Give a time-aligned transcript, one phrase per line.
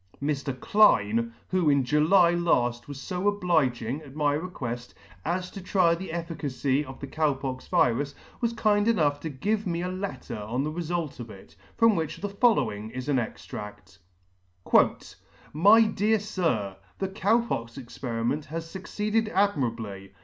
[0.19, 0.59] >28] Mr.
[0.59, 6.11] Cline, who in July laft was fo obliging, at my requeft, as to try the
[6.11, 10.63] efficacy of the Cow pox virus, was kind enough to give me a letter on
[10.63, 13.99] the refult of it, from which the following is an extract:
[14.65, 15.15] ♦"
[15.53, 20.13] My Dear Sir," The Cow pox experiment has fucceeded admirably.